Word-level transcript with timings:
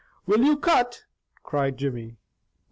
"Will 0.25 0.39
you 0.43 0.57
cut?" 0.57 1.03
cried 1.43 1.77
Jimmy. 1.77 2.17